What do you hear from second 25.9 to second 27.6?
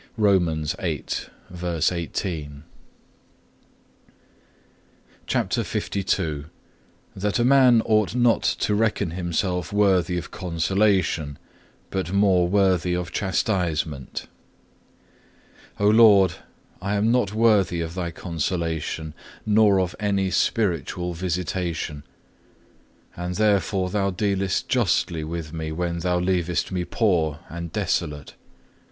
Thou leavest me poor